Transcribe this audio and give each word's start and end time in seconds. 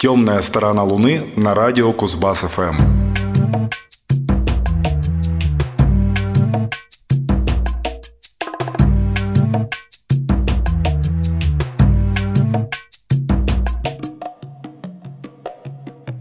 Темная 0.00 0.40
сторона 0.40 0.82
Луны 0.82 1.26
на 1.36 1.54
радио 1.54 1.92
Кузбасс 1.92 2.38
ФМ. 2.38 2.74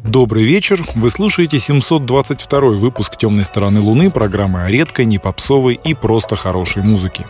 Добрый 0.03 0.43
вечер. 0.43 0.85
Вы 0.95 1.09
слушаете 1.09 1.57
722 1.57 2.59
выпуск 2.71 3.15
«Темной 3.15 3.45
стороны 3.45 3.79
Луны» 3.79 4.11
программы 4.11 4.63
о 4.63 4.69
редкой, 4.69 5.05
не 5.05 5.19
попсовой 5.19 5.79
и 5.81 5.93
просто 5.93 6.35
хорошей 6.35 6.83
музыке. 6.83 7.25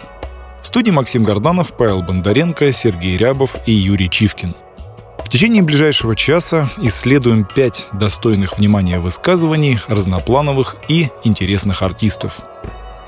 В 0.64 0.66
студии 0.66 0.90
Максим 0.90 1.24
Горданов, 1.24 1.74
Павел 1.78 2.02
Бондаренко, 2.02 2.72
Сергей 2.72 3.18
Рябов 3.18 3.56
и 3.68 3.72
Юрий 3.72 4.10
Чивкин– 4.10 4.56
в 5.30 5.32
течение 5.32 5.62
ближайшего 5.62 6.16
часа 6.16 6.72
исследуем 6.82 7.46
пять 7.46 7.88
достойных 7.94 8.58
внимания 8.58 8.98
высказываний 8.98 9.80
разноплановых 9.88 10.78
и 10.88 11.10
интересных 11.24 11.84
артистов. 11.84 12.40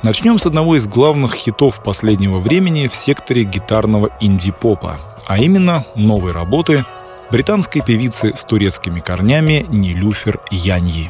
Начнем 0.04 0.38
с 0.38 0.46
одного 0.46 0.76
из 0.76 0.86
главных 0.86 1.34
хитов 1.34 1.84
последнего 1.84 2.38
времени 2.38 2.88
в 2.88 2.94
секторе 2.94 3.44
гитарного 3.44 4.12
инди-попа, 4.20 5.00
а 5.26 5.40
именно 5.40 5.84
новой 5.96 6.32
работы 6.32 6.86
британской 7.32 7.82
певицы 7.82 8.36
с 8.36 8.44
турецкими 8.44 9.00
корнями 9.00 9.66
Нилюфер 9.70 10.42
Яньи. 10.52 11.10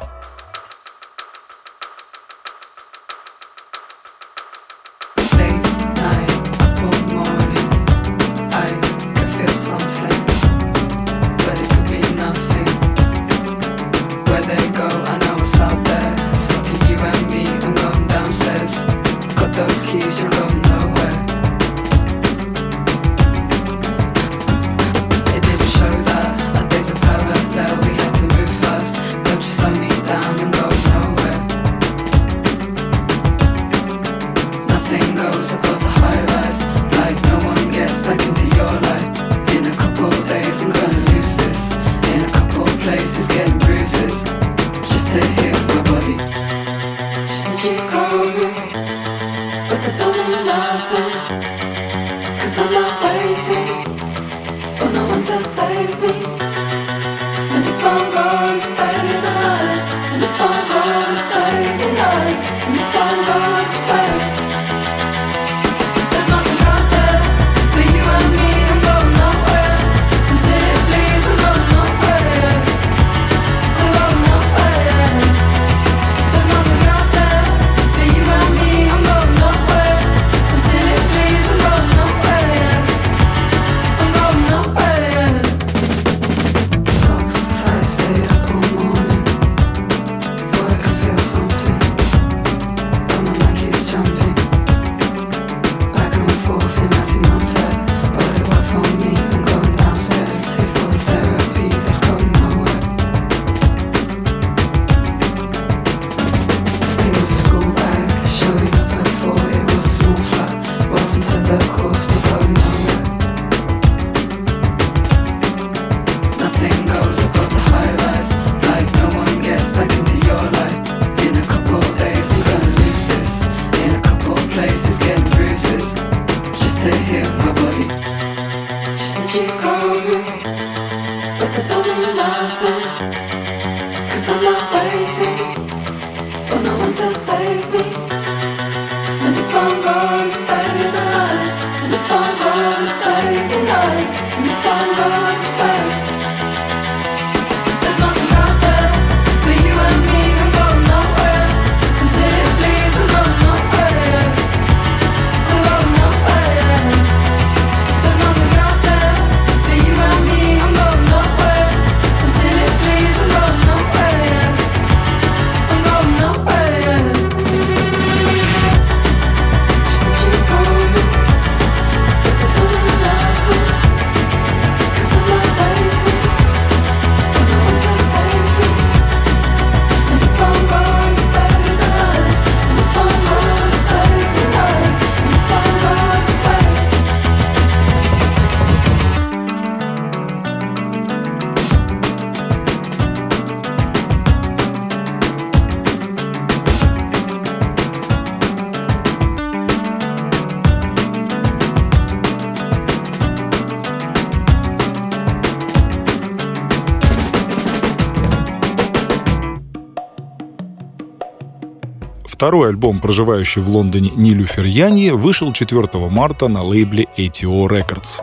Второй 212.52 212.68
альбом, 212.68 213.00
проживающий 213.00 213.62
в 213.62 213.70
Лондоне 213.70 214.12
Нилюфер 214.14 214.66
Яньи, 214.66 215.12
вышел 215.12 215.54
4 215.54 215.88
марта 216.10 216.50
на 216.50 216.62
лейбле 216.62 217.08
ATO 217.16 217.66
Records. 217.66 218.20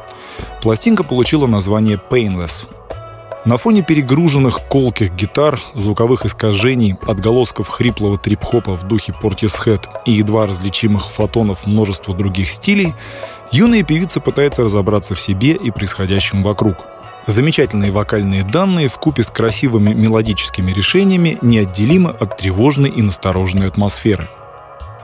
Пластинка 0.60 1.02
получила 1.02 1.46
название 1.46 1.98
Painless. 2.10 2.68
На 3.46 3.56
фоне 3.56 3.82
перегруженных 3.82 4.60
колких 4.68 5.14
гитар, 5.14 5.58
звуковых 5.74 6.26
искажений, 6.26 6.98
отголосков 7.06 7.68
хриплого 7.68 8.18
трип-хопа 8.18 8.76
в 8.76 8.86
духе 8.86 9.14
Portishead 9.18 9.86
и 10.04 10.12
едва 10.12 10.44
различимых 10.44 11.10
фотонов 11.10 11.66
множества 11.66 12.14
других 12.14 12.50
стилей, 12.50 12.92
юная 13.50 13.82
певица 13.82 14.20
пытается 14.20 14.62
разобраться 14.62 15.14
в 15.14 15.20
себе 15.22 15.52
и 15.52 15.70
происходящем 15.70 16.42
вокруг– 16.42 16.76
Замечательные 17.28 17.90
вокальные 17.92 18.42
данные 18.42 18.88
в 18.88 18.96
купе 18.96 19.22
с 19.22 19.28
красивыми 19.28 19.92
мелодическими 19.92 20.72
решениями 20.72 21.36
неотделимы 21.42 22.08
от 22.08 22.38
тревожной 22.38 22.88
и 22.88 23.02
настороженной 23.02 23.68
атмосферы. 23.68 24.26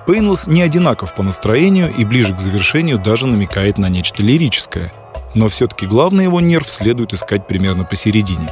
Пейнлес 0.06 0.46
не 0.46 0.62
одинаков 0.62 1.14
по 1.14 1.22
настроению 1.22 1.92
и 1.94 2.02
ближе 2.06 2.34
к 2.34 2.40
завершению 2.40 2.98
даже 2.98 3.26
намекает 3.26 3.76
на 3.76 3.90
нечто 3.90 4.22
лирическое. 4.22 4.90
Но 5.34 5.48
все-таки 5.48 5.84
главный 5.84 6.24
его 6.24 6.40
нерв 6.40 6.70
следует 6.70 7.12
искать 7.12 7.46
примерно 7.46 7.84
посередине. 7.84 8.48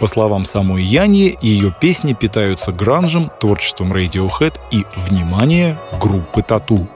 По 0.00 0.06
словам 0.06 0.44
самой 0.44 0.84
Яньи, 0.84 1.38
ее 1.40 1.74
песни 1.80 2.12
питаются 2.12 2.72
гранжем, 2.72 3.30
творчеством 3.40 3.90
Radiohead 3.90 4.52
и, 4.70 4.84
внимание, 5.08 5.78
группы 5.98 6.42
Тату. 6.42 6.86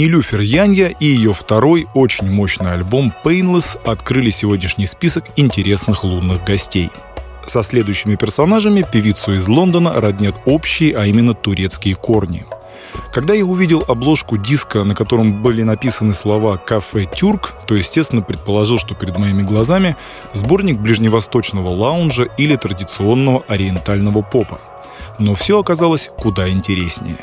Нилюфер 0.00 0.40
Янья 0.40 0.86
и 0.86 1.04
ее 1.04 1.34
второй 1.34 1.86
очень 1.92 2.30
мощный 2.30 2.72
альбом 2.72 3.12
Painless 3.22 3.78
открыли 3.84 4.30
сегодняшний 4.30 4.86
список 4.86 5.24
интересных 5.36 6.04
лунных 6.04 6.42
гостей. 6.42 6.88
Со 7.44 7.62
следующими 7.62 8.14
персонажами 8.14 8.82
певицу 8.90 9.34
из 9.34 9.46
Лондона 9.46 10.00
роднят 10.00 10.36
общие, 10.46 10.96
а 10.96 11.04
именно 11.04 11.34
турецкие 11.34 11.96
корни. 11.96 12.46
Когда 13.12 13.34
я 13.34 13.44
увидел 13.44 13.84
обложку 13.86 14.38
диска, 14.38 14.84
на 14.84 14.94
котором 14.94 15.42
были 15.42 15.64
написаны 15.64 16.14
слова 16.14 16.56
«Кафе 16.56 17.04
Тюрк», 17.04 17.52
то, 17.66 17.74
естественно, 17.74 18.22
предположил, 18.22 18.78
что 18.78 18.94
перед 18.94 19.18
моими 19.18 19.42
глазами 19.42 19.96
сборник 20.32 20.78
ближневосточного 20.78 21.68
лаунжа 21.68 22.24
или 22.38 22.56
традиционного 22.56 23.44
ориентального 23.48 24.22
попа. 24.22 24.62
Но 25.18 25.34
все 25.34 25.60
оказалось 25.60 26.08
куда 26.16 26.48
интереснее. 26.48 27.18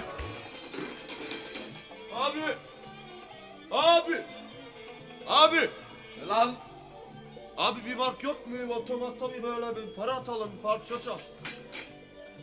Otomatta 8.78 9.34
bir 9.34 9.44
böyle 9.44 9.76
bir 9.76 9.96
para 9.96 10.16
atalım, 10.16 10.52
parça 10.64 11.02
çal. 11.02 11.18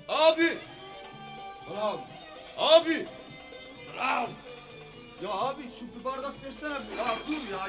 Abi! 0.09 0.59
Bravo. 1.71 2.00
Abi! 2.59 3.09
Bravo. 3.95 4.29
Ya 5.23 5.31
abi 5.31 5.62
şu 5.81 5.99
bir 5.99 6.05
bardak 6.05 6.35
versene. 6.45 6.73
Ya 6.73 7.07
dur 7.29 7.53
ya. 7.53 7.69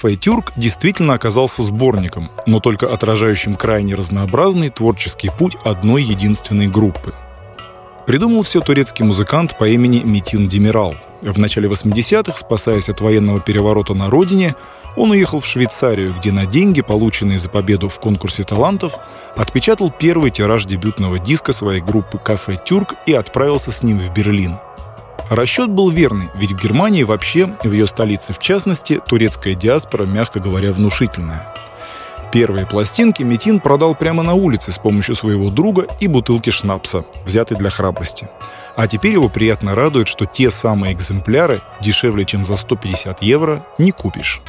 Кафе 0.00 0.16
«Тюрк» 0.16 0.52
действительно 0.56 1.12
оказался 1.12 1.62
сборником, 1.62 2.30
но 2.46 2.58
только 2.58 2.90
отражающим 2.90 3.54
крайне 3.54 3.94
разнообразный 3.94 4.70
творческий 4.70 5.28
путь 5.28 5.58
одной 5.62 6.02
единственной 6.02 6.68
группы. 6.68 7.12
Придумал 8.06 8.42
все 8.42 8.62
турецкий 8.62 9.04
музыкант 9.04 9.58
по 9.58 9.68
имени 9.68 10.00
Митин 10.02 10.48
Демирал. 10.48 10.94
В 11.20 11.38
начале 11.38 11.68
80-х, 11.68 12.38
спасаясь 12.38 12.88
от 12.88 13.02
военного 13.02 13.40
переворота 13.40 13.92
на 13.92 14.08
родине, 14.08 14.54
он 14.96 15.10
уехал 15.10 15.40
в 15.40 15.46
Швейцарию, 15.46 16.14
где 16.18 16.32
на 16.32 16.46
деньги, 16.46 16.80
полученные 16.80 17.38
за 17.38 17.50
победу 17.50 17.90
в 17.90 18.00
конкурсе 18.00 18.44
талантов, 18.44 18.94
отпечатал 19.36 19.90
первый 19.90 20.30
тираж 20.30 20.64
дебютного 20.64 21.18
диска 21.18 21.52
своей 21.52 21.82
группы 21.82 22.16
«Кафе 22.16 22.58
Тюрк» 22.64 22.94
и 23.04 23.12
отправился 23.12 23.70
с 23.70 23.82
ним 23.82 23.98
в 23.98 24.10
Берлин– 24.14 24.56
Расчет 25.30 25.70
был 25.70 25.90
верный, 25.90 26.28
ведь 26.34 26.50
в 26.50 26.56
Германии 26.56 27.04
вообще, 27.04 27.54
в 27.62 27.70
ее 27.70 27.86
столице 27.86 28.32
в 28.32 28.40
частности, 28.40 29.00
турецкая 29.06 29.54
диаспора, 29.54 30.04
мягко 30.04 30.40
говоря, 30.40 30.72
внушительная. 30.72 31.54
Первые 32.32 32.66
пластинки 32.66 33.22
Метин 33.22 33.60
продал 33.60 33.94
прямо 33.94 34.24
на 34.24 34.34
улице 34.34 34.72
с 34.72 34.78
помощью 34.78 35.14
своего 35.14 35.50
друга 35.50 35.86
и 36.00 36.08
бутылки 36.08 36.50
шнапса, 36.50 37.04
взятой 37.24 37.56
для 37.56 37.70
храбрости. 37.70 38.28
А 38.74 38.88
теперь 38.88 39.12
его 39.12 39.28
приятно 39.28 39.76
радует, 39.76 40.08
что 40.08 40.26
те 40.26 40.50
самые 40.50 40.94
экземпляры 40.94 41.60
дешевле, 41.80 42.24
чем 42.24 42.44
за 42.44 42.56
150 42.56 43.22
евро, 43.22 43.64
не 43.78 43.92
купишь. 43.92 44.42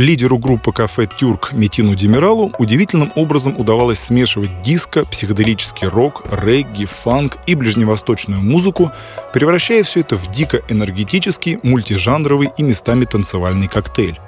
Лидеру 0.00 0.38
группы 0.38 0.72
кафе 0.72 1.06
«Тюрк» 1.06 1.52
Метину 1.52 1.94
Демиралу 1.94 2.54
удивительным 2.58 3.12
образом 3.16 3.54
удавалось 3.58 3.98
смешивать 3.98 4.62
диско, 4.62 5.04
психоделический 5.04 5.88
рок, 5.88 6.22
регги, 6.32 6.86
фанк 6.86 7.36
и 7.46 7.54
ближневосточную 7.54 8.40
музыку, 8.40 8.90
превращая 9.34 9.82
все 9.82 10.00
это 10.00 10.16
в 10.16 10.30
дико 10.30 10.62
энергетический, 10.70 11.58
мультижанровый 11.62 12.48
и 12.56 12.62
местами 12.62 13.04
танцевальный 13.04 13.68
коктейль. 13.68 14.18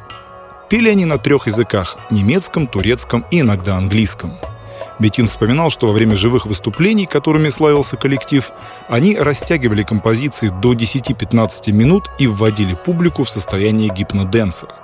Пели 0.69 0.91
они 0.91 1.07
на 1.07 1.17
трех 1.17 1.47
языках— 1.47 1.97
немецком, 2.11 2.67
турецком 2.67 3.25
и 3.31 3.41
иногда 3.41 3.79
английском. 3.79 4.35
Метин 4.99 5.27
вспоминал, 5.27 5.71
что 5.71 5.87
во 5.87 5.95
время 5.95 6.17
живых 6.17 6.45
выступлений, 6.45 7.07
которыми 7.07 7.49
славился 7.49 7.97
коллектив, 7.97 8.53
они 8.89 9.17
растягивали 9.17 9.85
композиции 9.85 10.53
до 10.61 10.75
10-15 10.75 11.73
минут 11.73 12.11
и 12.19 12.27
вводили 12.27 12.75
публику 12.75 13.25
в 13.25 13.31
состояние 13.31 13.89
гипноденса— 13.89 14.67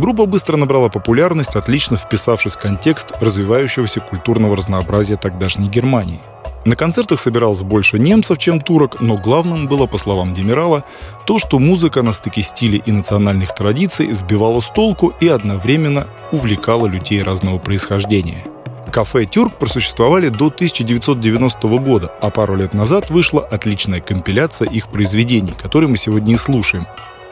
Группа 0.00 0.24
быстро 0.24 0.56
набрала 0.56 0.88
популярность, 0.88 1.56
отлично 1.56 1.98
вписавшись 1.98 2.54
в 2.54 2.58
контекст 2.58 3.12
развивающегося 3.20 4.00
культурного 4.00 4.56
разнообразия 4.56 5.18
тогдашней 5.18 5.68
Германии. 5.68 6.20
На 6.64 6.74
концертах 6.74 7.20
собиралось 7.20 7.60
больше 7.60 7.98
немцев, 7.98 8.38
чем 8.38 8.62
турок, 8.62 9.02
но 9.02 9.18
главным 9.18 9.66
было, 9.68 9.86
по 9.86 9.98
словам 9.98 10.32
Демирала, 10.32 10.84
то, 11.26 11.38
что 11.38 11.58
музыка 11.58 12.00
на 12.00 12.14
стыке 12.14 12.40
стилей 12.40 12.82
и 12.86 12.92
национальных 12.92 13.54
традиций 13.54 14.10
сбивала 14.12 14.60
с 14.60 14.70
толку 14.70 15.12
и 15.20 15.28
одновременно 15.28 16.06
увлекала 16.32 16.86
людей 16.86 17.22
разного 17.22 17.58
происхождения. 17.58 18.42
Кафе 18.90 19.26
«Тюрк» 19.26 19.52
просуществовали 19.56 20.30
до 20.30 20.46
1990 20.46 21.68
года, 21.78 22.10
а 22.22 22.30
пару 22.30 22.56
лет 22.56 22.72
назад 22.72 23.10
вышла 23.10 23.42
отличная 23.42 24.00
компиляция 24.00 24.66
их 24.66 24.88
произведений, 24.88 25.52
которые 25.52 25.90
мы 25.90 25.98
сегодня 25.98 26.32
и 26.32 26.38
слушаем. 26.38 26.86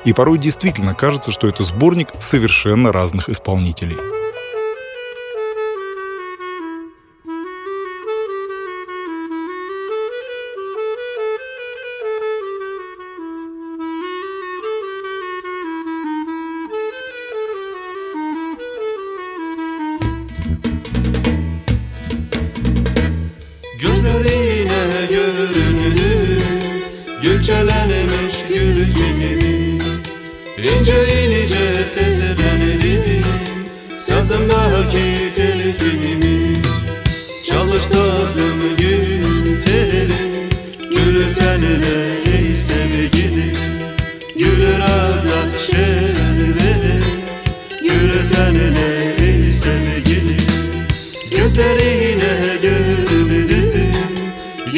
И 0.08 0.14
порой 0.14 0.38
действительно 0.38 0.94
кажется, 0.94 1.30
что 1.30 1.48
это 1.48 1.64
сборник 1.64 2.08
совершенно 2.18 2.92
разных 2.92 3.28
исполнителей. 3.28 3.98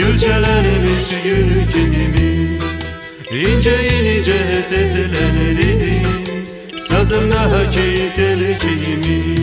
Gülçelenmiş 0.00 1.08
gül 1.24 1.72
kimi? 1.72 2.58
İnce 3.40 3.70
ince 3.70 4.62
seslenirdi 4.62 6.02
Sazımla 6.80 7.50
hakik 7.50 8.18
el 8.18 8.58
kimi? 8.58 9.34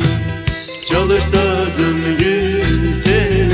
Çalır 0.85 1.19
sazım 1.19 1.97
gül 2.19 3.01
teli 3.01 3.49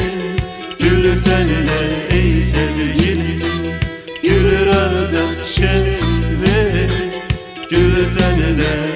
Gül 0.80 1.16
senle 1.16 1.90
ey 2.10 2.40
sevgilim 2.40 3.44
Gül 4.24 4.66
razak 4.66 5.48
şervet 5.48 6.92
Gül 7.70 8.08
senle 8.08 8.93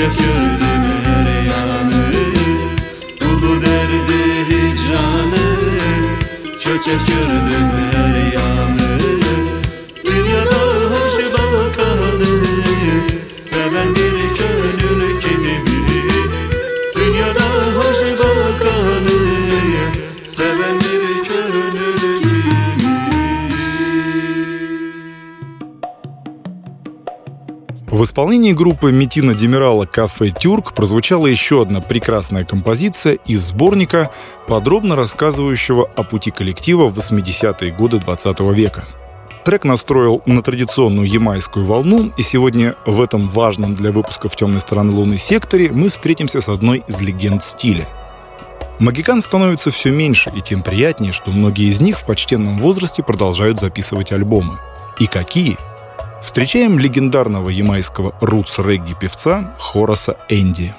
Çökürdüm 0.00 0.84
her 1.04 1.42
yanı. 1.42 2.12
Bu 3.20 3.62
derdi 3.62 4.46
hicranı. 4.48 5.56
Köçek 6.60 7.06
gördüm 7.06 7.69
исполнении 28.10 28.52
группы 28.52 28.90
Метина 28.90 29.36
Демирала 29.36 29.86
«Кафе 29.86 30.32
Тюрк» 30.36 30.74
прозвучала 30.74 31.28
еще 31.28 31.62
одна 31.62 31.80
прекрасная 31.80 32.44
композиция 32.44 33.14
из 33.24 33.40
сборника, 33.40 34.10
подробно 34.48 34.96
рассказывающего 34.96 35.88
о 35.94 36.02
пути 36.02 36.32
коллектива 36.32 36.88
в 36.88 36.98
80-е 36.98 37.70
годы 37.70 38.00
20 38.00 38.40
века. 38.40 38.84
Трек 39.44 39.64
настроил 39.64 40.22
на 40.26 40.42
традиционную 40.42 41.06
ямайскую 41.06 41.64
волну, 41.64 42.10
и 42.16 42.22
сегодня 42.22 42.74
в 42.84 43.00
этом 43.00 43.28
важном 43.28 43.76
для 43.76 43.92
выпусков 43.92 44.34
«Темной 44.34 44.60
стороны 44.60 44.92
Луны» 44.92 45.16
секторе 45.16 45.70
мы 45.70 45.88
встретимся 45.88 46.40
с 46.40 46.48
одной 46.48 46.82
из 46.88 47.00
легенд 47.00 47.44
стиля. 47.44 47.86
Магикан 48.80 49.20
становится 49.20 49.70
все 49.70 49.92
меньше, 49.92 50.32
и 50.34 50.40
тем 50.40 50.64
приятнее, 50.64 51.12
что 51.12 51.30
многие 51.30 51.70
из 51.70 51.80
них 51.80 52.00
в 52.00 52.06
почтенном 52.06 52.58
возрасте 52.58 53.04
продолжают 53.04 53.60
записывать 53.60 54.10
альбомы. 54.10 54.58
И 54.98 55.06
какие? 55.06 55.56
Встречаем 56.22 56.78
легендарного 56.78 57.48
ямайского 57.48 58.14
рутс-регги-певца 58.20 59.54
Хораса 59.58 60.16
Энди. 60.28 60.74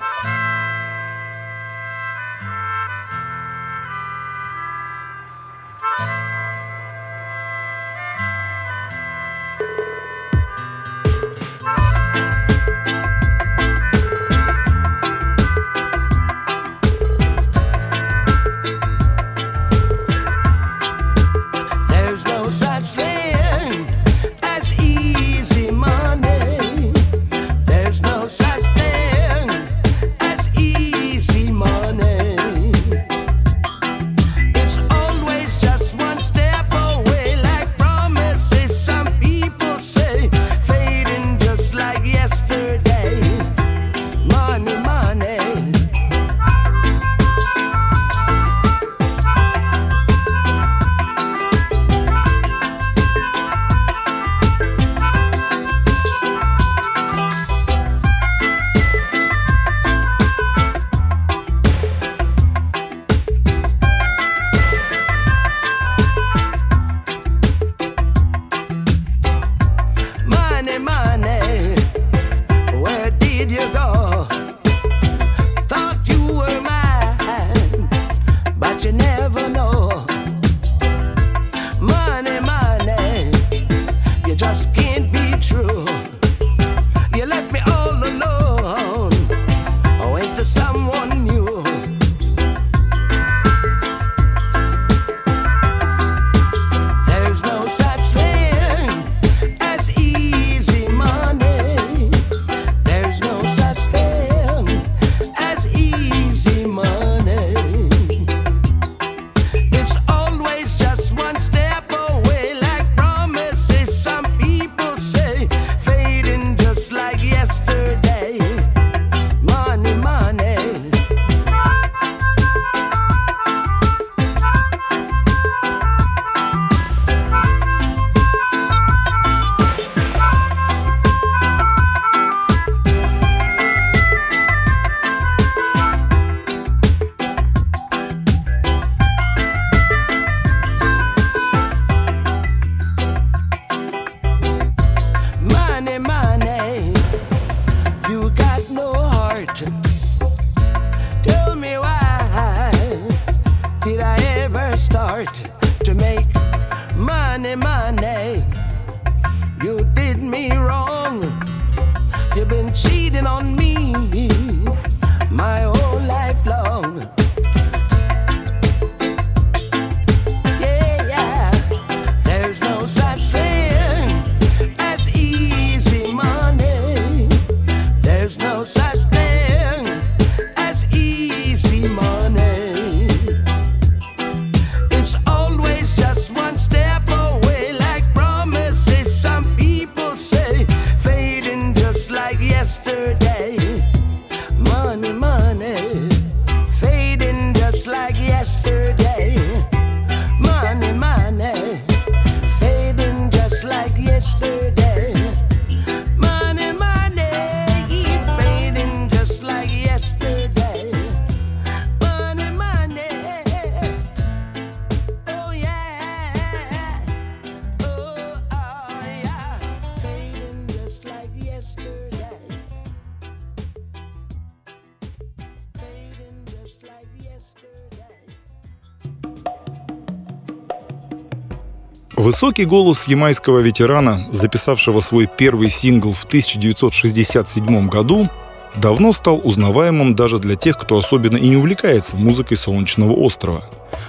Высокий 232.42 232.66
голос 232.66 233.04
ямайского 233.04 233.60
ветерана, 233.60 234.26
записавшего 234.32 235.00
свой 235.02 235.28
первый 235.28 235.70
сингл 235.70 236.12
в 236.12 236.26
1967 236.26 237.88
году, 237.88 238.30
давно 238.76 239.14
стал 239.14 239.40
узнаваемым 239.44 240.16
даже 240.16 240.40
для 240.40 240.56
тех, 240.56 240.80
кто 240.80 240.98
особенно 240.98 241.38
и 241.38 241.48
не 241.48 241.58
увлекается 241.58 242.16
музыкой 242.16 242.58
Солнечного 242.58 243.14
острова. 243.14 243.64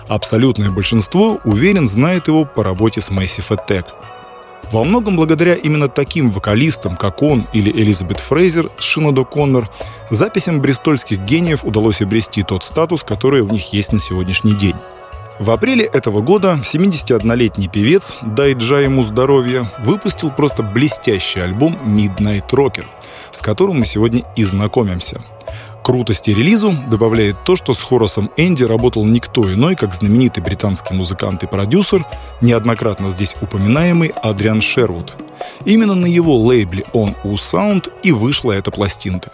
Абсолютное 0.09 0.71
большинство, 0.71 1.41
уверен, 1.45 1.87
знает 1.87 2.29
его 2.29 2.47
по 2.47 2.65
работе 2.65 3.03
с 3.03 3.11
Massive 3.11 3.51
Attack. 3.51 3.85
Во 4.73 4.83
многом 4.83 5.17
благодаря 5.17 5.53
именно 5.53 5.89
таким 5.89 6.31
вокалистам, 6.31 6.97
как 6.97 7.23
он 7.23 7.47
или 7.53 7.71
Элизабет 7.71 8.19
Фрейзер 8.19 8.71
с 8.79 8.83
Шинодо 8.83 9.27
Коннор, 9.27 9.69
записям 10.09 10.63
бристольских 10.63 11.19
гениев 11.19 11.67
удалось 11.67 12.01
обрести 12.01 12.43
тот 12.43 12.65
статус, 12.65 13.05
который 13.05 13.43
у 13.43 13.51
них 13.51 13.75
есть 13.75 13.93
на 13.93 13.99
сегодняшний 13.99 14.55
день. 14.55 14.77
В 15.39 15.51
апреле 15.51 15.85
этого 15.85 16.21
года 16.21 16.59
71-летний 16.63 17.69
певец, 17.69 18.17
дай 18.23 18.53
Джа 18.55 18.81
ему 18.81 19.03
здоровья, 19.03 19.71
выпустил 19.81 20.31
просто 20.31 20.63
блестящий 20.63 21.41
альбом 21.41 21.77
Midnight 21.85 22.49
Rocker, 22.51 22.85
с 23.31 23.41
которым 23.41 23.81
мы 23.81 23.87
сегодня 23.87 24.25
и 24.37 24.45
знакомимся. 24.45 25.21
Крутости 25.83 26.31
релизу 26.31 26.73
добавляет 26.89 27.43
то, 27.45 27.57
что 27.57 27.75
с 27.75 27.83
Хорасом 27.83 28.31
Энди 28.37 28.63
работал 28.63 29.05
никто 29.05 29.53
иной, 29.53 29.75
как 29.75 29.95
знаменитый 29.95 30.43
британский 30.43 30.95
музыкант 30.95 31.43
и 31.43 31.49
продюсер, 31.49 32.05
неоднократно 32.41 33.11
здесь 33.11 33.35
упоминаемый 33.41 34.13
Адриан 34.23 34.61
Шервуд. 34.61 35.17
Именно 35.65 35.97
на 35.97 36.07
его 36.07 36.37
лейбле 36.39 36.85
On 36.93 37.17
U 37.25 37.35
Sound 37.35 37.91
и 38.05 38.13
вышла 38.13 38.53
эта 38.53 38.71
пластинка. 38.71 39.33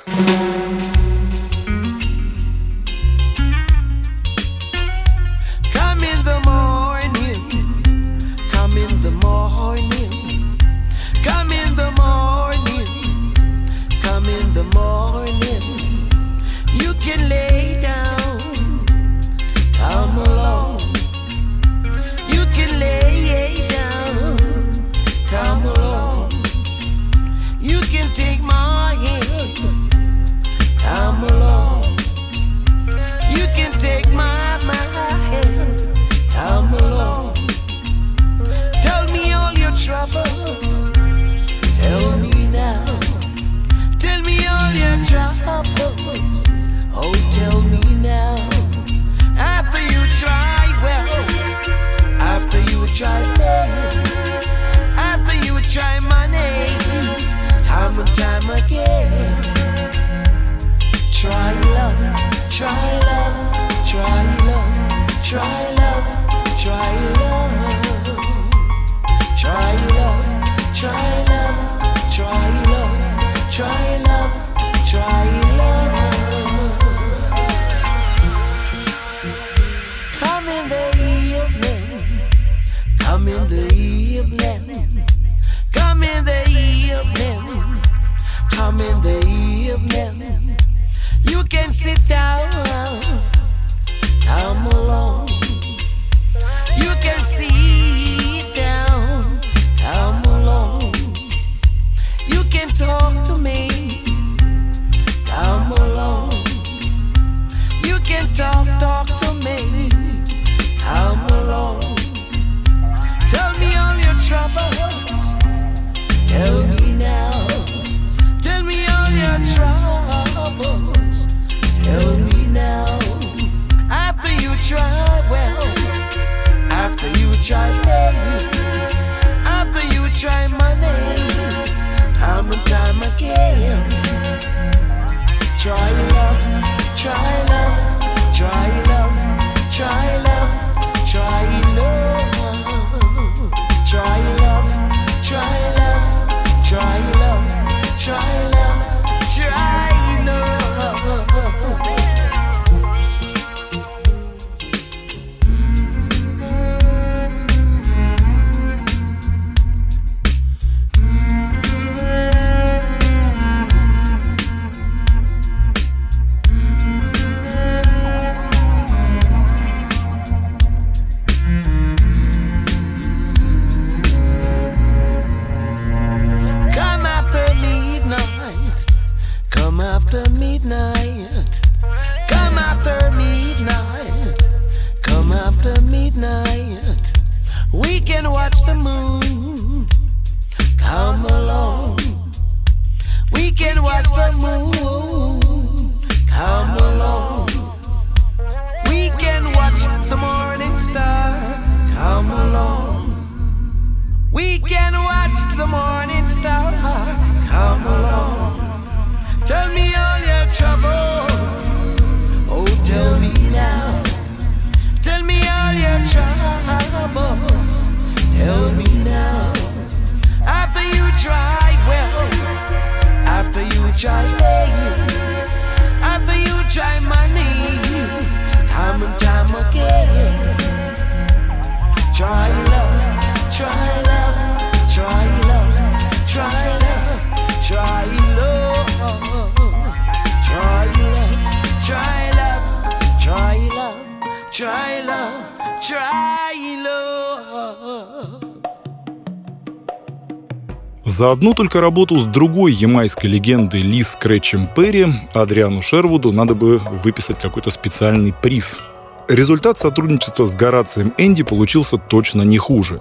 За 251.18 251.32
одну 251.32 251.52
только 251.52 251.80
работу 251.80 252.16
с 252.16 252.26
другой 252.26 252.72
ямайской 252.72 253.28
легендой 253.28 253.80
Ли 253.80 254.04
Скретчем 254.04 254.68
Перри 254.76 255.06
Адриану 255.32 255.82
Шервуду 255.82 256.30
надо 256.30 256.54
бы 256.54 256.80
выписать 257.02 257.40
какой-то 257.40 257.70
специальный 257.70 258.32
приз. 258.32 258.78
Результат 259.26 259.78
сотрудничества 259.78 260.44
с 260.44 260.54
Горацием 260.54 261.12
Энди 261.18 261.42
получился 261.42 261.98
точно 261.98 262.42
не 262.42 262.56
хуже. 262.56 263.00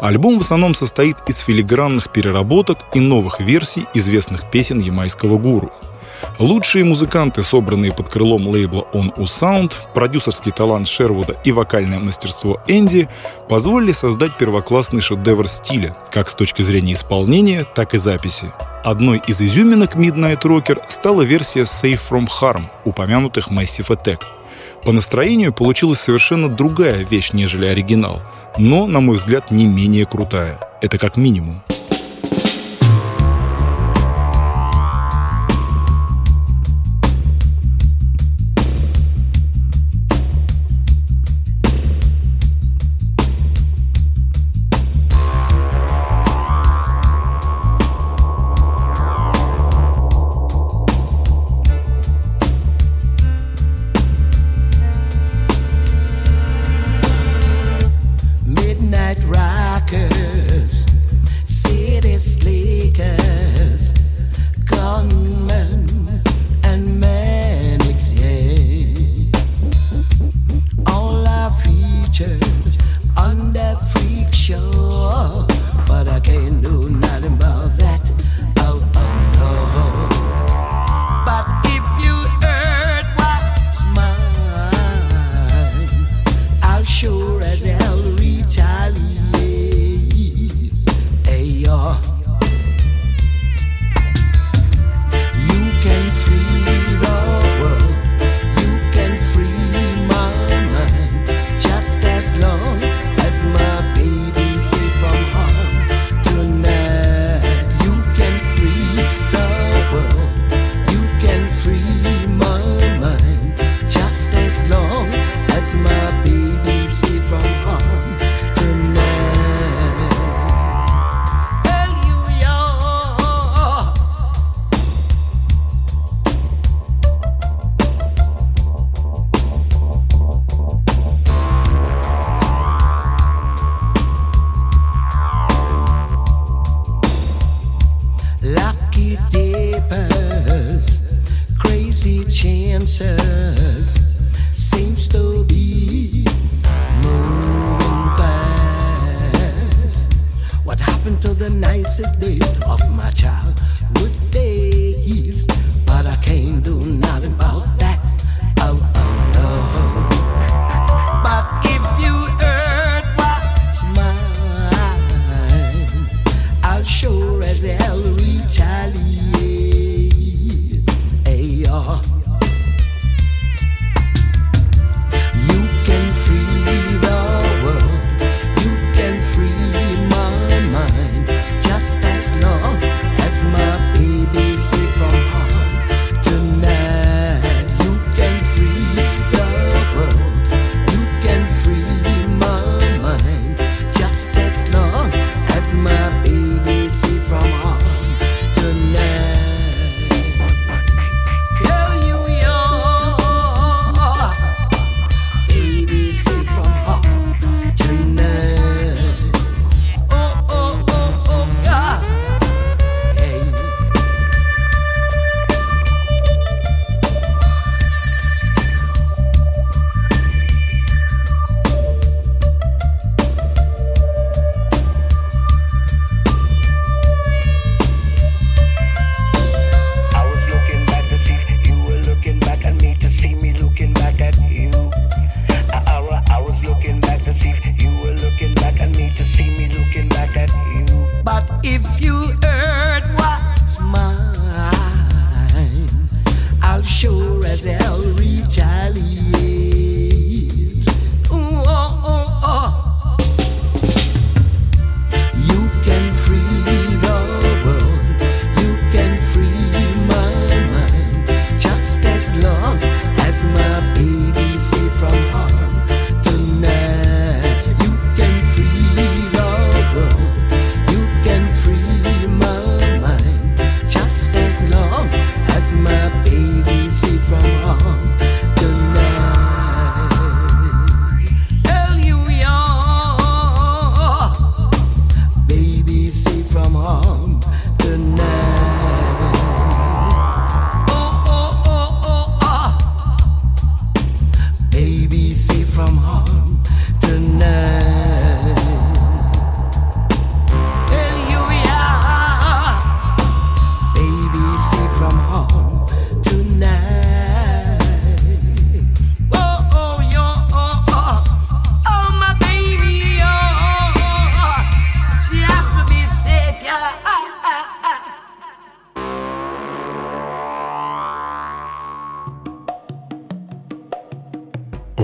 Альбом 0.00 0.38
в 0.38 0.42
основном 0.42 0.76
состоит 0.76 1.16
из 1.26 1.38
филигранных 1.38 2.12
переработок 2.12 2.78
и 2.94 3.00
новых 3.00 3.40
версий 3.40 3.86
известных 3.94 4.48
песен 4.48 4.78
ямайского 4.78 5.36
гуру– 5.36 5.72
Лучшие 6.38 6.84
музыканты, 6.84 7.42
собранные 7.42 7.92
под 7.92 8.08
крылом 8.08 8.46
лейбла 8.48 8.86
On 8.92 9.12
U 9.16 9.24
Sound, 9.24 9.72
продюсерский 9.94 10.52
талант 10.52 10.86
Шервуда 10.86 11.36
и 11.44 11.52
вокальное 11.52 11.98
мастерство 11.98 12.60
Энди 12.66 13.08
позволили 13.48 13.92
создать 13.92 14.36
первоклассный 14.36 15.00
шедевр 15.00 15.48
стиля, 15.48 15.96
как 16.12 16.28
с 16.28 16.34
точки 16.34 16.62
зрения 16.62 16.92
исполнения, 16.92 17.64
так 17.64 17.94
и 17.94 17.98
записи. 17.98 18.52
Одной 18.84 19.22
из 19.26 19.40
изюминок 19.40 19.96
Midnight 19.96 20.42
Rocker 20.42 20.82
стала 20.88 21.22
версия 21.22 21.62
Safe 21.62 22.00
From 22.10 22.28
Harm, 22.40 22.64
упомянутых 22.84 23.50
Massive 23.50 23.88
Attack. 23.88 24.20
По 24.84 24.92
настроению 24.92 25.52
получилась 25.52 26.00
совершенно 26.00 26.48
другая 26.48 27.04
вещь, 27.04 27.32
нежели 27.32 27.66
оригинал, 27.66 28.20
но, 28.58 28.86
на 28.86 29.00
мой 29.00 29.16
взгляд, 29.16 29.50
не 29.50 29.64
менее 29.64 30.06
крутая. 30.06 30.60
Это 30.80 30.98
как 30.98 31.16
минимум. 31.16 31.62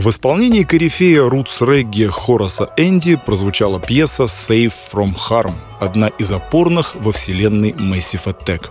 В 0.03 0.11
исполнении 0.11 0.65
корифея 0.65 1.23
рутс 1.31 1.61
регги 1.61 2.09
Хораса 2.11 2.71
Энди 2.77 3.15
прозвучала 3.15 3.79
пьеса 3.79 4.25
«Save 4.25 4.73
from 4.93 5.15
Harm», 5.15 5.55
одна 5.79 6.09
из 6.09 6.33
опорных 6.33 6.97
во 6.97 7.13
вселенной 7.13 7.71
Massive 7.71 8.25
Attack. 8.25 8.71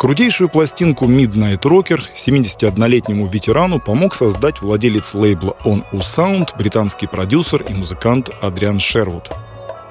Крутейшую 0.00 0.48
пластинку 0.48 1.04
Midnight 1.04 1.60
Rocker 1.60 2.00
71-летнему 2.12 3.28
ветерану 3.28 3.78
помог 3.78 4.16
создать 4.16 4.60
владелец 4.60 5.14
лейбла 5.14 5.56
On 5.64 5.84
U 5.92 5.98
Sound, 6.00 6.48
британский 6.58 7.06
продюсер 7.06 7.62
и 7.62 7.72
музыкант 7.72 8.30
Адриан 8.40 8.80
Шервуд. 8.80 9.30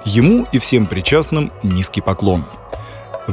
Ему 0.04 0.46
и 0.52 0.60
всем 0.60 0.88
причастным 0.88 1.50
низкий 1.64 2.02
поклон. 2.02 2.44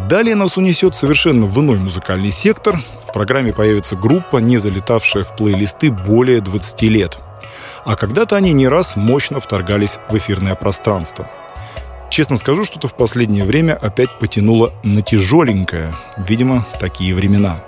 Далее 0.09 0.37
нас 0.37 0.57
унесет 0.57 0.95
совершенно 0.95 1.47
в 1.47 1.61
иной 1.61 1.79
музыкальный 1.79 2.31
сектор. 2.31 2.81
В 3.09 3.13
программе 3.13 3.53
появится 3.53 3.97
группа, 3.97 4.37
не 4.37 4.59
залетавшая 4.59 5.25
в 5.25 5.35
плейлисты 5.35 5.91
более 5.91 6.41
20 6.41 6.83
лет. 6.83 7.24
А 7.85 7.97
когда-то 7.97 8.37
они 8.37 8.53
не 8.53 8.67
раз 8.67 8.97
мощно 8.97 9.41
вторгались 9.41 9.99
в 10.09 10.17
эфирное 10.17 10.55
пространство. 10.55 11.31
Честно 12.11 12.37
скажу, 12.37 12.65
что-то 12.65 12.89
в 12.89 12.97
последнее 12.97 13.45
время 13.45 13.75
опять 13.75 14.19
потянуло 14.19 14.73
на 14.83 15.03
тяжеленькое. 15.03 15.95
Видимо, 16.17 16.67
такие 16.79 17.15
времена. 17.15 17.65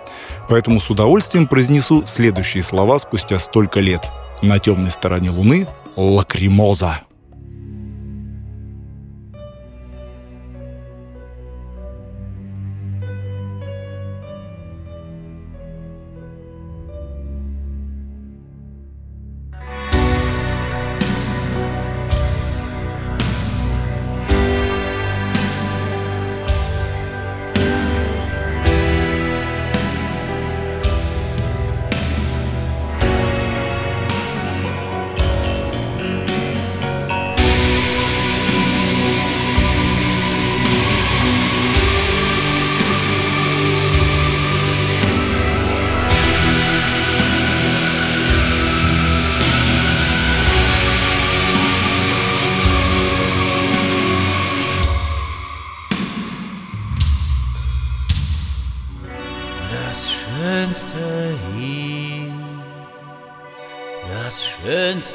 Поэтому 0.48 0.80
с 0.80 0.88
удовольствием 0.88 1.46
произнесу 1.46 2.04
следующие 2.06 2.62
слова 2.62 2.98
спустя 2.98 3.38
столько 3.38 3.80
лет. 3.80 4.06
На 4.42 4.58
темной 4.58 4.90
стороне 4.90 5.30
Луны— 5.30 5.66
лакримоза. 5.96 7.05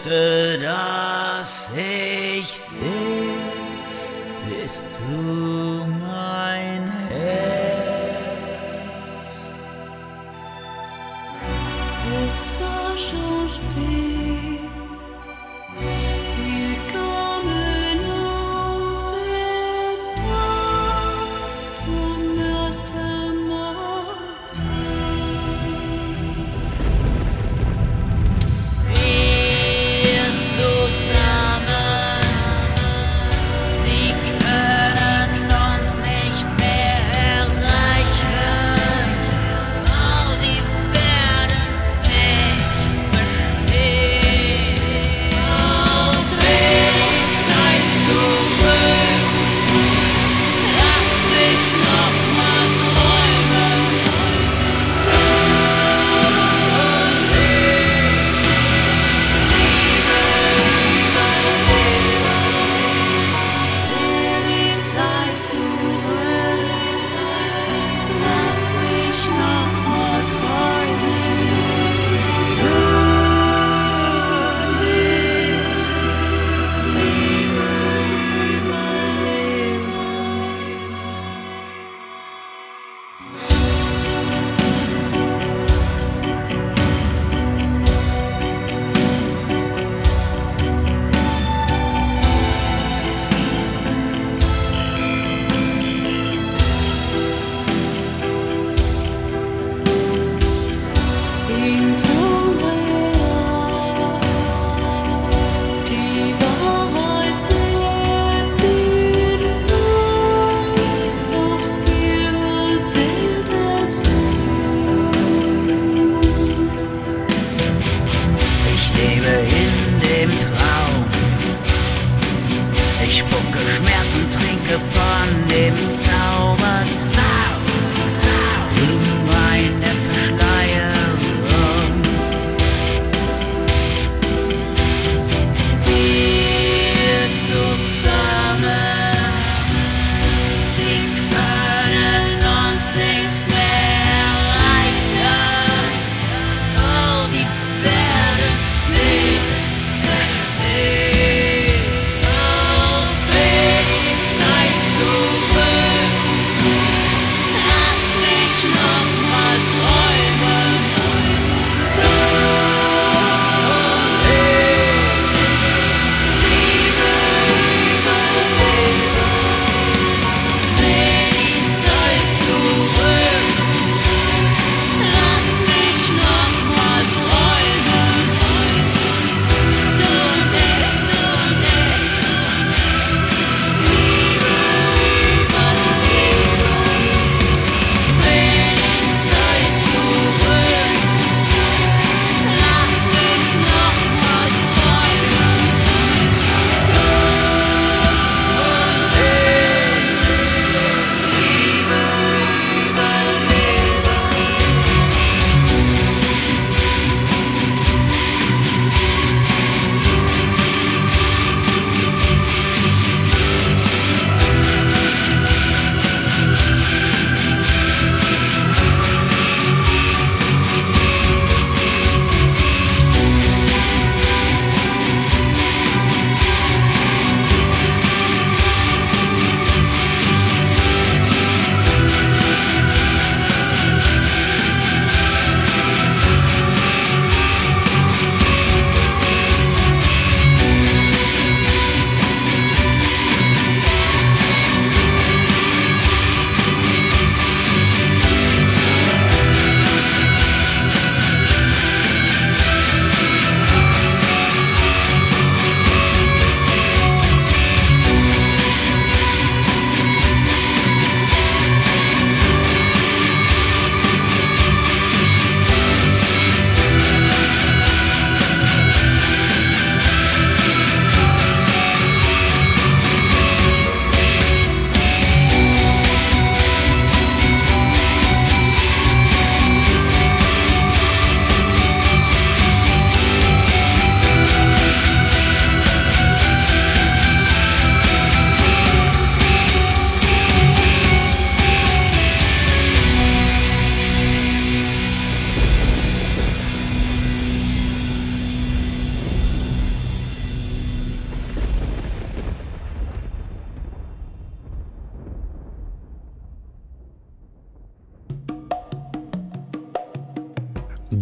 Liebste, 0.04 0.60
das 0.60 1.70
ich 1.76 2.48
sehe, 2.58 3.38
bist 4.50 4.84
du. 4.98 5.41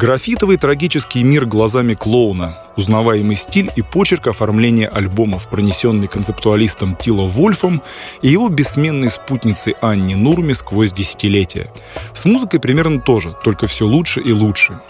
Графитовый 0.10 0.58
трагический 0.58 1.22
мир 1.22 1.46
глазами 1.46 1.94
клоуна, 1.94 2.58
узнаваемый 2.76 3.36
стиль 3.36 3.70
и 3.76 3.84
почерк 3.84 4.26
оформления 4.26 4.88
альбомов, 4.88 5.48
пронесенный 5.48 6.08
концептуалистом 6.08 6.96
Тило 6.96 7.28
Вольфом 7.28 7.84
и 8.24 8.30
его 8.30 8.50
бессменной 8.50 9.12
спутницей 9.12 9.76
Анни 9.82 10.16
Нурми 10.16 10.54
сквозь 10.54 10.94
десятилетия. 10.94 11.70
С 12.16 12.26
музыкой 12.26 12.60
примерно 12.60 13.00
тоже, 13.00 13.36
только 13.44 13.68
все 13.68 13.86
лучше 13.86 14.20
и 14.20 14.32
лучше. 14.32 14.82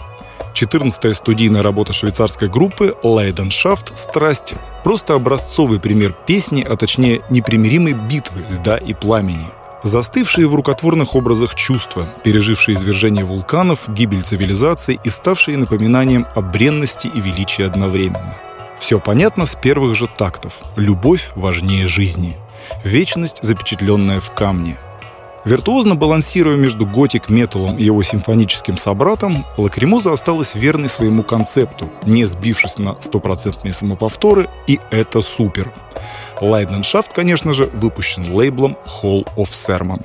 14-я 0.54 1.12
студийная 1.12 1.62
работа 1.62 1.92
швейцарской 1.92 2.48
группы 2.48 2.96
«Лайденшафт. 3.02 3.98
Страсть»— 3.98 4.54
просто 4.84 5.12
образцовый 5.12 5.80
пример 5.80 6.14
песни, 6.26 6.66
а 6.66 6.78
точнее 6.78 7.20
непримиримой 7.28 7.92
битвы 7.92 8.40
льда 8.48 8.78
и 8.78 8.94
пламени— 8.94 9.48
Застывшие 9.82 10.46
в 10.46 10.54
рукотворных 10.54 11.14
образах 11.14 11.54
чувства, 11.54 12.06
пережившие 12.22 12.76
извержение 12.76 13.24
вулканов, 13.24 13.88
гибель 13.88 14.22
цивилизаций 14.22 15.00
и 15.02 15.08
ставшие 15.08 15.56
напоминанием 15.56 16.26
о 16.34 16.42
бренности 16.42 17.06
и 17.06 17.20
величии 17.20 17.64
одновременно. 17.64 18.34
Все 18.78 19.00
понятно 19.00 19.46
с 19.46 19.54
первых 19.54 19.96
же 19.96 20.06
тактов. 20.06 20.58
Любовь 20.76 21.30
важнее 21.34 21.86
жизни. 21.86 22.36
Вечность, 22.84 23.38
запечатленная 23.42 24.20
в 24.20 24.30
камне. 24.32 24.76
Виртуозно 25.44 25.94
балансируя 25.94 26.56
между 26.56 26.86
готик-металлом 26.86 27.78
и 27.78 27.84
его 27.84 28.02
симфоническим 28.02 28.76
собратом, 28.76 29.46
Лакримоза 29.56 30.12
осталась 30.12 30.54
верной 30.54 30.88
своему 30.88 31.22
концепту, 31.22 31.88
не 32.04 32.26
сбившись 32.26 32.78
на 32.78 33.00
стопроцентные 33.00 33.72
самоповторы, 33.72 34.48
и 34.66 34.80
это 34.90 35.22
супер. 35.22 35.72
Лайденшафт, 36.40 37.12
конечно 37.12 37.52
же, 37.52 37.64
выпущен 37.66 38.32
лейблом 38.32 38.76
Hall 38.84 39.26
of 39.36 39.50
Sermon. 39.50 40.02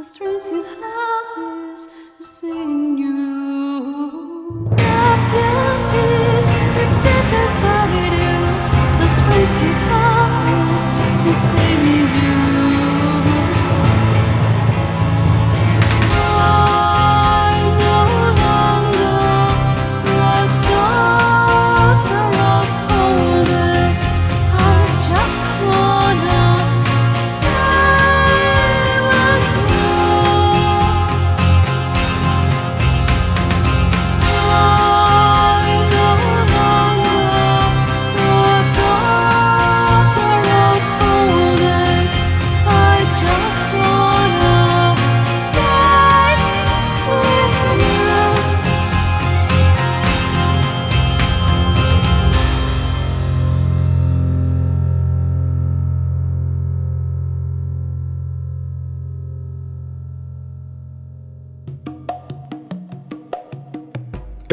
the 0.00 0.04
strength 0.04 0.46
you 0.50 0.62
have. 0.62 0.99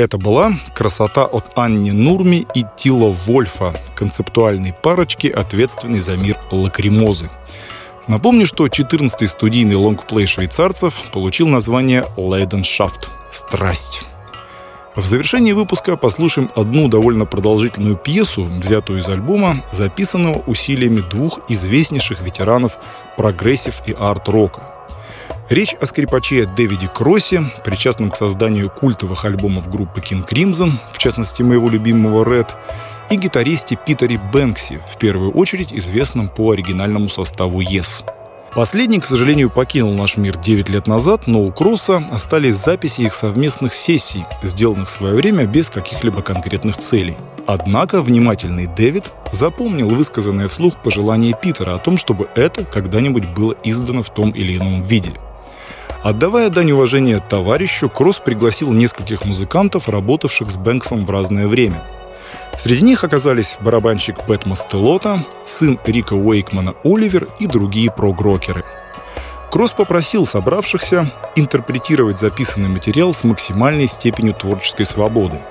Это 0.08 0.18
была 0.18 0.53
«Красота 0.74 1.26
от 1.26 1.60
Анни 1.60 1.91
Нурми 1.91 2.47
и 2.55 2.64
Тило 2.78 3.09
Вольфа», 3.10 3.76
концептуальной 3.93 4.72
парочки, 4.72 5.28
ответственной 5.28 5.99
за 5.99 6.16
мир 6.16 6.38
лакримозы. 6.49 7.30
Напомню, 8.08 8.45
что 8.45 8.68
14-й 8.68 9.28
студийный 9.28 9.76
лонгплей 9.76 10.26
швейцарцев 10.26 11.12
получил 11.12 11.49
название 11.49 12.05
«Leidenschaft»— 12.16 13.10
«Страсть». 13.30 14.05
В 14.95 15.03
завершении 15.03 15.51
выпуска 15.51 15.97
послушаем 15.97 16.49
одну 16.55 16.88
довольно 16.88 17.26
продолжительную 17.26 17.97
пьесу, 17.97 18.45
взятую 18.45 19.01
из 19.01 19.10
альбома, 19.10 19.62
записанного 19.74 20.41
усилиями 20.47 21.01
двух 21.01 21.41
известнейших 21.49 22.22
ветеранов 22.22 22.78
прогрессив 23.18 23.82
и 23.86 23.91
арт-рока— 23.91 24.70
Речь 25.49 25.75
о 25.79 25.85
скрипаче 25.85 26.45
Дэвиде 26.45 26.89
Кроссе, 26.93 27.41
причастном 27.63 28.11
к 28.11 28.17
созданию 28.17 28.69
культовых 28.69 29.23
альбомов 29.23 29.69
группы 29.69 30.01
King 30.01 30.27
Crimson, 30.27 30.73
в 30.91 30.97
частности 30.97 31.41
моего 31.41 31.69
любимого 31.69 32.25
Red, 32.25 32.49
и 33.09 33.15
гитаристе 33.15 33.77
Питере 33.77 34.19
Бэнкси, 34.33 34.81
в 34.85 34.97
первую 34.97 35.31
очередь 35.31 35.73
известном 35.73 36.27
по 36.27 36.51
оригинальному 36.51 37.07
составу 37.07 37.61
Yes. 37.61 38.03
Последний, 38.53 38.99
к 38.99 39.05
сожалению, 39.05 39.49
покинул 39.49 39.93
наш 39.93 40.17
мир 40.17 40.37
9 40.37 40.67
лет 40.67 40.85
назад, 40.85 41.27
но 41.27 41.41
у 41.41 41.51
Кросса 41.53 42.03
остались 42.09 42.57
записи 42.57 43.03
их 43.03 43.13
совместных 43.13 43.73
сессий, 43.73 44.25
сделанных 44.43 44.89
в 44.89 44.91
свое 44.91 45.13
время 45.13 45.45
без 45.45 45.69
каких-либо 45.69 46.23
конкретных 46.23 46.75
целей. 46.77 47.15
Однако 47.45 48.01
внимательный 48.01 48.67
Дэвид 48.67 49.13
запомнил 49.31 49.87
высказанное 49.87 50.49
вслух 50.49 50.75
пожелание 50.83 51.33
Питера 51.41 51.75
о 51.75 51.79
том, 51.79 51.97
чтобы 51.97 52.27
это 52.35 52.65
когда-нибудь 52.65 53.27
было 53.29 53.55
издано 53.63 54.01
в 54.01 54.09
том 54.09 54.31
или 54.31 54.57
ином 54.57 54.83
виде– 54.83 55.13
Отдавая 56.08 56.49
дань 56.49 56.72
уважения 56.72 57.20
товарищу, 57.20 57.89
Кросс 57.89 58.20
пригласил 58.20 58.72
нескольких 58.72 59.26
музыкантов, 59.26 59.89
работавших 59.89 60.49
с 60.49 60.55
Бэнксом 60.55 61.05
в 61.05 61.12
разное 61.12 61.47
время. 61.47 61.84
Среди 62.58 62.82
них 62.82 63.03
оказались 63.03 63.58
барабанщик 63.60 64.24
Пэт 64.24 64.45
Мастелота, 64.45 65.26
сын 65.43 65.78
Рика 65.86 66.14
Уэйкмана 66.14 66.76
Оливер 66.86 67.28
и 67.39 67.45
другие 67.45 67.91
прогрокеры. 67.91 68.64
Кросс 69.51 69.72
попросил 69.72 70.26
собравшихся 70.26 71.12
интерпретировать 71.36 72.20
записанный 72.20 72.70
материал 72.70 73.12
с 73.12 73.26
максимальной 73.26 73.88
степенью 73.88 74.34
творческой 74.34 74.86
свободы. 74.86 75.41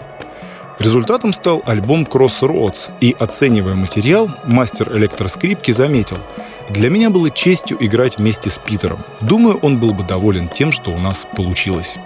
Результатом 0.79 1.35
стал 1.35 1.63
альбом 1.67 2.05
Crossroads, 2.05 2.93
и, 3.03 3.15
оценивая 3.19 3.75
материал, 3.75 4.31
мастер 4.47 4.97
электроскрипки 4.97 5.73
заметил– 5.73 6.17
для 6.71 6.91
меня 6.91 7.11
было 7.11 7.31
честью 7.31 7.77
играть 7.81 8.19
вместе 8.19 8.51
с 8.51 8.59
Питером. 8.59 9.05
Думаю, 9.21 9.59
он 9.59 9.79
был 9.79 9.93
бы 9.93 10.05
доволен 10.05 10.49
тем, 10.49 10.73
что 10.73 10.91
у 10.91 10.99
нас 10.99 11.27
получилось. 11.37 11.97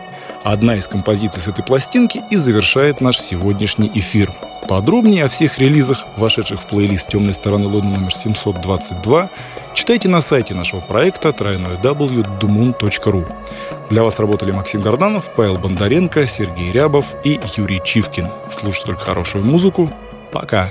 Одна 0.44 0.76
из 0.76 0.86
композиций 0.86 1.40
с 1.42 1.48
этой 1.48 1.64
пластинки 1.64 2.22
и 2.30 2.36
завершает 2.36 3.00
наш 3.00 3.18
сегодняшний 3.18 3.90
эфир. 3.94 4.32
Подробнее 4.68 5.24
о 5.24 5.28
всех 5.28 5.58
релизах, 5.58 6.06
вошедших 6.16 6.60
в 6.60 6.66
плейлист 6.66 7.08
«Темной 7.08 7.34
стороны 7.34 7.66
Лондона» 7.66 7.98
номер 7.98 8.14
722, 8.14 9.30
читайте 9.74 10.08
на 10.08 10.20
сайте 10.20 10.54
нашего 10.54 10.80
проекта 10.80 11.30
www.dumun.ru. 11.30 13.26
Для 13.90 14.02
вас 14.02 14.20
работали 14.20 14.52
Максим 14.52 14.80
Горданов, 14.82 15.34
Павел 15.34 15.58
Бондаренко, 15.58 16.26
Сергей 16.26 16.70
Рябов 16.70 17.16
и 17.24 17.40
Юрий 17.56 17.80
Чивкин. 17.84 18.28
Слушайте 18.48 18.86
только 18.86 19.02
хорошую 19.02 19.44
музыку. 19.44 19.90
Пока! 20.30 20.70